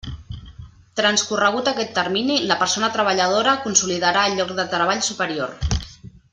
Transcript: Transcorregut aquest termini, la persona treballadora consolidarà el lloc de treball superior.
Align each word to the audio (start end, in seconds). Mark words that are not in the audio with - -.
Transcorregut 0.99 1.69
aquest 1.71 1.93
termini, 1.97 2.39
la 2.53 2.57
persona 2.63 2.91
treballadora 2.97 3.55
consolidarà 3.67 4.27
el 4.31 4.37
lloc 4.41 4.57
de 4.61 4.69
treball 4.75 5.07
superior. 5.11 5.59